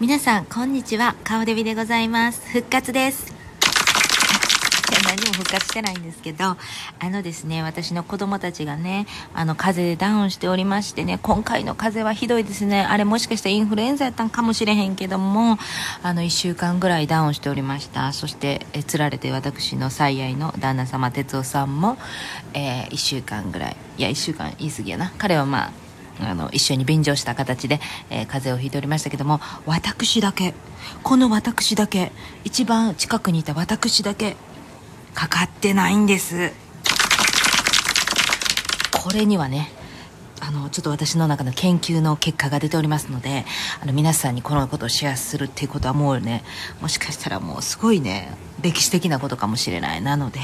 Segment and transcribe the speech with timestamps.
[0.00, 1.16] 皆さんこんにちは。
[1.24, 2.48] 顔デビでございます。
[2.52, 3.34] 復活です。
[5.04, 6.56] 何も復活してないんですけど
[7.00, 12.82] あのですね私の子供たちがねあの風邪でダウンしておりましてね今回の風邪はひどいですね。
[12.82, 15.58] あれもしかしてインフルエンザやったんかもしれへんけども
[16.04, 18.12] あの1週間ぐらいダウンしておりました。
[18.12, 21.98] そしてえつられて私の最愛の旦那様哲夫さんも、
[22.54, 23.76] えー、1週間ぐらい。
[23.98, 25.12] いや1週間言い過ぎやな。
[25.18, 25.87] 彼はまあ
[26.20, 27.80] あの一緒に便乗した形で、
[28.10, 30.54] えー、風邪をひいておりましたけども私だけ
[31.02, 32.12] この私だけ
[32.44, 34.36] 一番近くにいた私だけ
[35.14, 36.52] かかってないんです。
[38.92, 39.70] これにはね
[40.40, 43.44] あのちょっと私の中の研究の結果が出ておりますので
[43.82, 46.42] あの皆さんにこのことをシェアするっていうことはもうね
[46.80, 50.02] もしかしたらもうすごいね歴史的なことかもしれない。
[50.02, 50.40] なので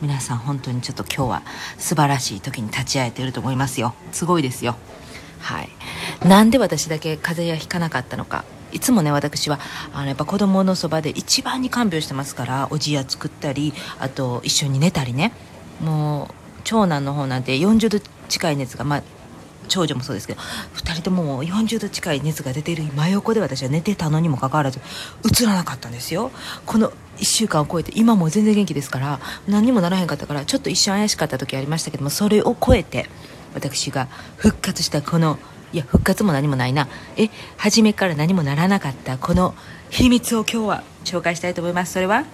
[0.00, 1.42] 皆さん本当にちょっと今日は
[1.78, 3.94] 素晴らしい時に立ち会えていると思いますよ。
[4.12, 4.76] すごいですよ。
[5.40, 5.68] はい。
[6.26, 8.44] なんで私だけ風邪やひかなかったのか。
[8.72, 9.58] いつもね私は
[9.94, 15.32] あのやっぱ子供のそばで一番に看病してますからおじや作ったりあと一緒に寝たりね。
[15.80, 19.02] もう長男の方なんて40度近い熱がまあ
[19.68, 20.40] 長女もそうですけど
[20.74, 24.80] 2人とも40度近い熱が出ている真横で私は寝てたのにもかかわらず
[25.22, 26.30] うつらなかったんですよ。
[26.64, 33.08] この1週間を超えて今も全然元気ですから何にもならへんかったからちょっと一瞬怪しかった時ありましたけどもそれを超えて
[33.56, 35.38] 私が復活したこの
[35.72, 36.86] いや復活も何もないな。
[37.16, 39.54] え初めから何もならなかったこの
[39.90, 41.94] 秘密を今日は紹介したいと思います。
[41.94, 42.24] それは？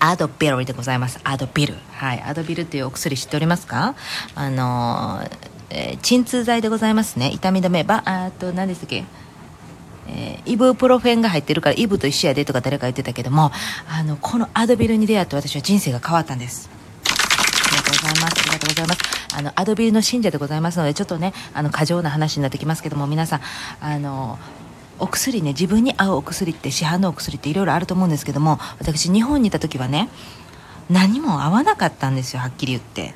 [0.00, 1.20] アドビルでございます。
[1.22, 1.74] アドビル。
[1.92, 2.22] はい。
[2.22, 3.94] アドビルっていうお薬知っておりますか？
[4.34, 5.22] あの
[5.68, 7.30] えー、鎮痛剤でございますね。
[7.32, 9.04] 痛み止めばあと何でしたっけ？
[10.08, 13.52] えー、イブプロフェンが入ってるからイブと一緒やでとか誰か言ってたけども
[13.88, 16.68] あのこのアドビルに出会って私は人生が変わったんです。
[17.90, 19.00] ございますありがとうございます。
[19.32, 23.40] あのアドビルの信者でございますのでちょっとねあの過剰な話になってきますけども皆さん
[23.80, 24.38] あの
[24.98, 30.08] お薬ね自分に合うお薬って市販のお薬っていろいろあると思うんですけども私日本にいた時はね
[30.90, 33.14] 何も合わなかったんですよはっきり言って。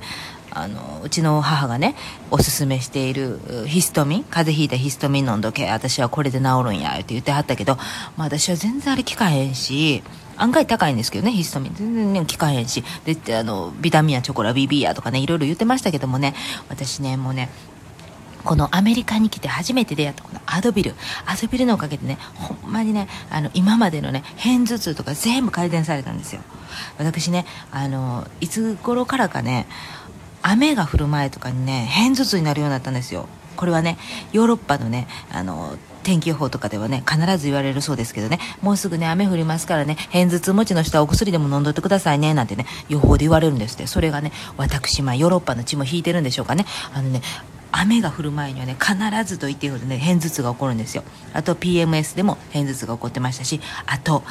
[0.57, 1.97] あのうちの母がね
[2.31, 7.83] おすすめしているヒストミン風邪ひいたヒストミン飲んどけ私はこれで治るんやって言ってはったけど、ま
[8.19, 10.05] あ、私は全然あれ効かへんし
[10.37, 11.75] 案外高いんですけどねヒストミン。
[11.75, 12.85] 全然ね効かへんし。
[13.05, 16.35] であのビタミンやチョコラ BB やとかねいろいろ言ってましたけどもね。
[16.69, 17.51] 私ねもうね
[18.45, 20.95] このアメリカに来て初めて出会ったこのアドビル。
[21.27, 26.43] アドビルのおかげでねほんまにねあの今までのね片頭痛とか全部改善されたんですよ。
[26.99, 29.67] 私ねあのいつ頃からかね
[30.43, 33.29] 雨が降る前とかにね片頭痛になるようになったんですよ。
[33.57, 33.97] これはね
[34.33, 38.39] ヨーロッパのねあの天気予報とかではね必ず言われるそうですけどね。
[38.63, 43.89] もうすぐね雨降りますからね片頭痛持ちの人はお薬でも飲んどいてくださいねなんてね予報で言われるんですって。
[43.89, 46.65] それがね私まあヨーロッパの血も引いてるんでしょうかね。
[46.93, 47.23] あのね
[47.73, 48.95] 雨が降る前にはね必
[49.25, 51.03] ずと言っていいほどね片頭痛が起こるんですよ。
[51.33, 54.23] あと PMS でも片頭痛が起こってましたしあと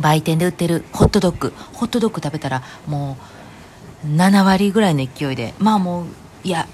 [0.00, 1.52] 売店で売ってるホットドッグ。
[1.72, 3.16] ホットドッグ食べたらも
[4.04, 6.06] う7割ぐらいの勢いでまあもう
[6.42, 6.68] いや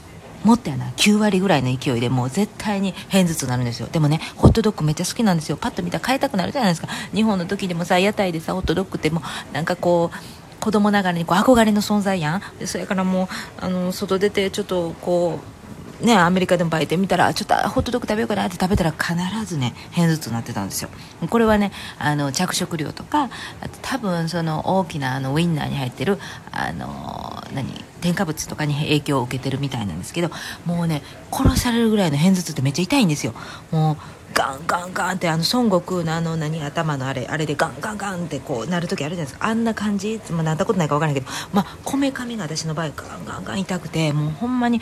[0.44, 3.88] もっとやな9割ぐらいの勢いでもう絶対に片頭痛になるんですよ。
[3.90, 5.56] でもねホットドッグめっちゃ好きなんですよ。
[5.56, 6.88] パッと見たら買いたくなるじゃないですか。
[7.14, 12.42] 日本の時でもさ屋台でさホットドッグってもうなんかこう子供ながらにこう憧れの存在やん。
[12.58, 15.60] でそれからもうあの外出てちょっとこう
[16.00, 19.14] ね、アメリカでもバイト見たらちょっとホットドッグ食べようかなって食べたら必
[19.44, 20.88] ずね片頭痛になってたんですよ。
[21.28, 23.24] これはねあの着色料とか
[23.60, 26.18] あと多分その大きなあのウインナーに入ってる
[26.52, 27.84] あの何？
[28.00, 30.30] 添加物とかに影響を受けてるみたいなんですけど
[30.66, 33.34] もうね殺されるぐらいの片頭痛ってめっちゃ痛いんですよ。
[33.70, 33.96] もう
[34.32, 39.48] ガンガンガンってあの孫悟空のあの何頭のあれあれでガンガンガンってこうなる時あるじゃないですか。
[39.48, 41.32] あんな感じ、まあ、なったことないか分からないけど。
[41.52, 44.80] まあこめかみが私の場合ガンガンガン痛くてもうほんまに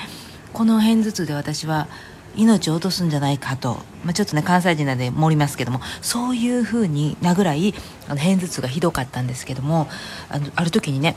[0.52, 1.88] この片頭痛で私は
[2.36, 5.80] 命を落とすんじゃないかと、まあ、ちょっとね関西人なんで盛りますけども。
[6.02, 7.74] そういうふうになぐらい
[8.06, 9.88] あの片頭痛がひどかったんですけども
[10.28, 11.16] あのある時にね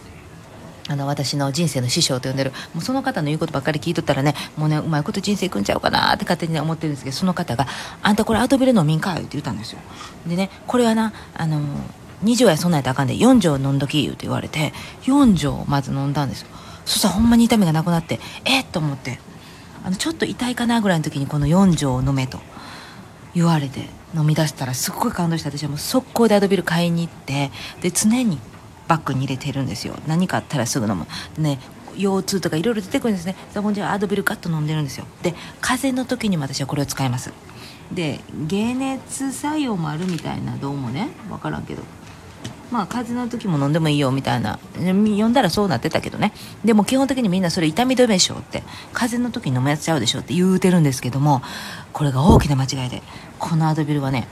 [0.92, 7.66] あの私の人生の師匠と呼んでるもうその方の言うことばっかり聞いとったらねもうねうまいこと人生いくんちゃうかなって勝手に、ね、思ってるんですけどその方が
[8.04, 9.80] 「あんたこれアドビル飲みんかい」って言ったんですよ。
[10.28, 11.62] でねこれはなあの
[12.26, 14.74] 2錠やそんなんやったらあかんで4錠飲んどき言うて言われて
[15.04, 16.48] 4錠まず飲んだんですよ。
[16.86, 19.20] そしたらほんまに痛みがなくなってえっと思って
[19.86, 22.40] あのちょっと痛いかなぐらいの時にこの4錠を飲めと
[23.34, 27.50] 言われて飲み出したらすっごい感動して私はもう速攻でアドビル買いに行って
[27.82, 28.40] で常に
[28.92, 29.96] バッグに入れてるんですよ。
[30.06, 31.08] 何かあったらすぐ飲む。
[31.38, 31.60] でね
[31.98, 33.38] 腰痛とかいろいろ出てくるんですね。
[33.54, 35.06] そこじゃアドビルガッと飲んでるんですよ。
[35.22, 37.32] で風邪の時にも私はこれを使います。
[37.94, 41.84] で解熱作用もあるみたいなどうもね分からんけど。
[42.70, 44.60] まあ風邪の時も飲んでもいいよみたいな。
[44.76, 46.34] 読んだらそうなってたけどね。
[46.66, 51.42] でも基本的にみんなそれ痛み止めしょって風邪の時に飲むやつちゃうでしょって言うてるんですけども
[51.94, 53.02] これが大きな間違いで
[53.40, 54.28] このアドビルはね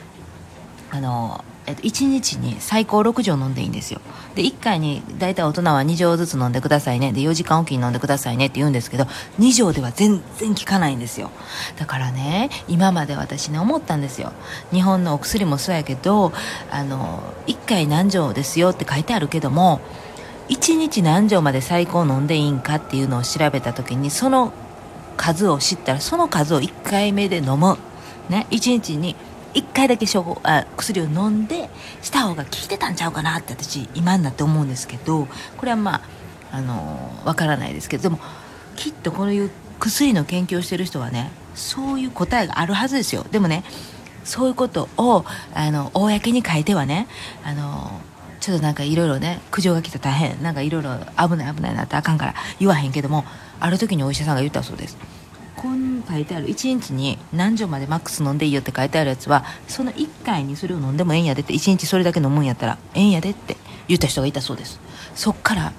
[0.91, 4.01] あのえっと、1日に最高6錠飲んでいいんですよ。
[4.33, 7.13] で1回に大体大人は2錠ずつ飲んでくださいね。
[7.13, 9.03] で4時間おきに飲んでくださいねって言うんですけど
[9.39, 11.29] 2錠では全然効かないんですよ。
[11.77, 14.33] だからね今まで私ね思ったんですよ。
[14.71, 16.33] 日本のお薬もそうやけど
[16.71, 19.79] あの1回何錠ですよって書いてあるけども
[20.49, 24.53] 1日何錠まで最高飲んでいいんかっていうのを調べた時にその
[25.17, 27.77] 数を知ったらその数を1回目で飲む。
[28.29, 29.15] ね1日に
[29.53, 31.69] 1回だけ処方あ薬を飲んで
[32.01, 36.01] した方が効いてたんちゃうかなって私今になって思うんですけどこれはまあ
[36.51, 38.19] あのわからないですけどでも
[38.75, 43.25] きっとこういう薬の研究をしてる人はねそういう答えがあるはずですよ。
[43.31, 43.63] でもね
[44.23, 47.07] そういうことをあの公に書いてはね
[47.43, 48.01] あの
[48.39, 50.41] ちょっとなんかいろいろね苦情が来た大変。
[50.41, 53.25] なんかいろいろ危ない危ないなってあかんから言わへんけども
[53.59, 54.97] ある時にお医者さんが言ったそうです。
[55.61, 63.57] こん書いてある1日に何錠までマックス飲んでいいよって書いてあるやつはその1回にそれを飲んでもええんやでって1日それだけ飲むんやったらええんやでって
[63.89, 64.79] 言った人がいたそうです。
[65.15, 65.73] そっから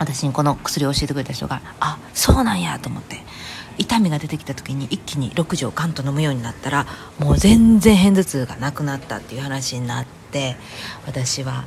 [0.00, 3.22] 私にこの薬を教えてくれた人があそうなんやと思って。
[3.76, 6.86] 痛みが出てきた時に一気に6錠ガンと飲むようになったら
[7.18, 10.54] もう全然片頭痛がなくなったっていう話になって
[11.06, 11.64] 私は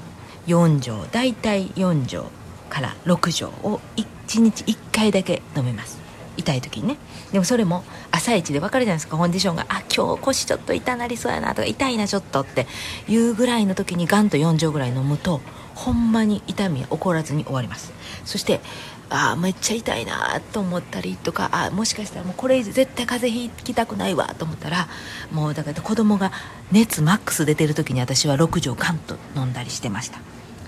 [0.48, 2.32] 4錠大体4錠
[2.70, 6.07] から6錠を1日1回だけ飲みます。
[6.38, 6.98] 痛い時にね。
[7.32, 9.18] でもそれも朝一で分かるじゃないですか。
[9.18, 12.68] コンディションがあ今日腰ちょっと痛なりそうやなとか痛いなちょっとって
[13.08, 15.42] いうぐらいの時にガンと4錠ぐらい飲むと
[15.76, 17.92] ほんまに痛みは起こらずに終わります。
[18.26, 18.62] そして
[19.10, 24.88] あめっちゃ痛いなと思ったりとかあもしかしたらもうこれ絶対風邪ひきたくないわと思ったら
[25.32, 26.32] もうだから子供が
[26.72, 30.20] 熱マックス出てる時に私は6錠ガンと飲んだりしてました。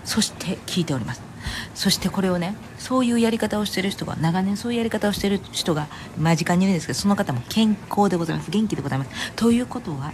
[0.06, 1.29] そして聞いております。
[1.76, 5.88] そしてこれをねそういうやり方をしてる人が長年そういうやり方をしてる人が
[6.18, 8.52] 間近にいるんですけどその方も健康でございます。
[8.52, 9.32] 元気でございます。
[9.34, 10.14] ということは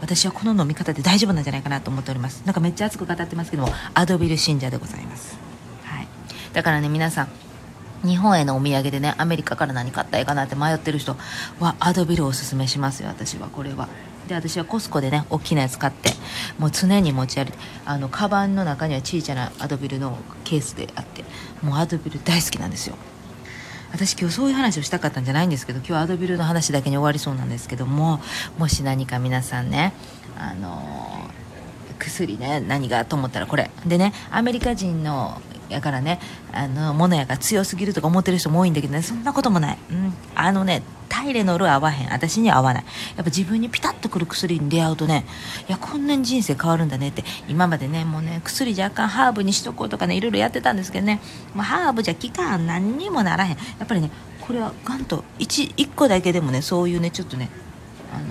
[0.00, 2.42] 私はこの飲み方で大丈夫なんじゃないかなと思っております。
[2.44, 5.38] なんかめっちゃ熱く語ってますけどもアドビル信者でございます、
[5.84, 6.08] はい、
[6.52, 7.28] だからね皆さん
[8.06, 11.16] 日本へのお土産でねアメリカから何買ったらいいかなって迷ってる人
[11.60, 13.48] はアドビルをおすすめしますよ私は。
[13.48, 13.88] これは。
[14.28, 16.10] で私はコスコでね大きなやつ買って
[16.58, 21.24] もう常に持ち歩いてあのカバンの中には小さなアドビルのケースであって
[21.62, 22.96] もうアドビル大好きなんですよ。
[23.92, 28.20] 私今日そういう話をしたかったんじゃないんですけど今日アドビルの話だけに終わりそうなんですけども
[28.58, 29.94] もし何か皆さんね
[30.36, 31.30] あの
[31.98, 33.70] 薬ね何がと思ったらこれ。
[33.86, 36.20] でねアメリカ人のやからね
[36.52, 42.12] あのものやが強すぎるとか思ってる人も多いんだけどねそんなこともない、うん、あのねタイレノール合わへん。
[42.12, 42.84] 私には合わない。
[42.84, 45.24] やっぱ自分にピタッとくる薬に出会うとね
[45.68, 51.20] いやこんなに人生変わるんだねって今までねもうね薬じゃあかんハーブにしとこうとかねいろいろやってたんですけどね
[51.54, 53.50] もうハーブじゃ効かん何にもならへん。
[53.50, 54.10] やっぱりね
[54.40, 57.50] これはガンと 1, 1個だけでもねそういうねちょっとね
[58.12, 58.24] あの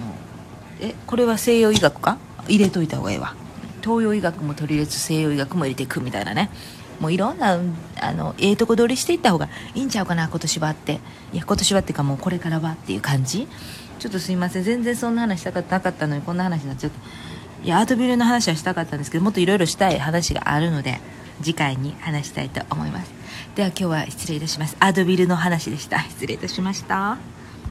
[0.82, 2.18] えこれは西洋医学か？
[2.48, 3.36] 入れといた方がええわ。
[3.82, 6.50] 東洋医学も取り入れつつ西洋医学も入れていくみたいなね。
[7.00, 7.60] もういろんな
[8.02, 11.00] あのええとこ取りしていった方がいいんちゃうかな今年はって。
[11.34, 13.48] いや今年はっていうかもうこれからはっていう感じ。
[14.00, 14.64] ちょっとすいません。
[14.64, 17.00] 全然そんな話したかったなかったのにこんな話になっちゃって。
[17.64, 21.00] いやアートビルの話はしたかったんですけどもっといろいろしたい話があるので
[21.42, 23.12] 次回に話したいと思います。
[23.56, 24.78] では今日は失礼いたします。
[24.80, 26.00] アドビルの話でした。
[26.02, 27.35] 失礼いたしました。